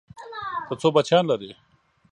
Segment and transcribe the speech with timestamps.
[0.67, 1.51] ته څو بچيان لرې؟